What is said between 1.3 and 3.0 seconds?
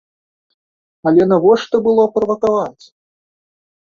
навошта было правакаваць?